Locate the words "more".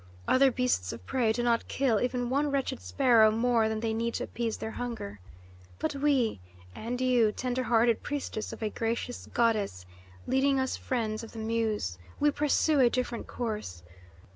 3.29-3.69